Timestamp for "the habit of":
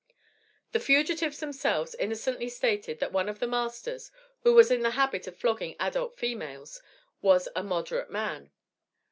4.81-5.37